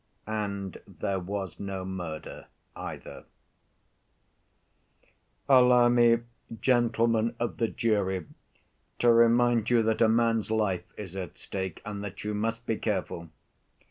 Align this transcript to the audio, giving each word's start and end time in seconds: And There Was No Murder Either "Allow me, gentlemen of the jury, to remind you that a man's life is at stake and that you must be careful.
And 0.25 0.81
There 0.87 1.19
Was 1.19 1.59
No 1.59 1.85
Murder 1.85 2.47
Either 2.75 3.25
"Allow 5.47 5.89
me, 5.89 6.21
gentlemen 6.59 7.35
of 7.39 7.57
the 7.57 7.67
jury, 7.67 8.25
to 8.97 9.11
remind 9.11 9.69
you 9.69 9.83
that 9.83 10.01
a 10.01 10.09
man's 10.09 10.49
life 10.49 10.91
is 10.97 11.15
at 11.15 11.37
stake 11.37 11.83
and 11.85 12.03
that 12.03 12.23
you 12.23 12.33
must 12.33 12.65
be 12.65 12.77
careful. 12.77 13.29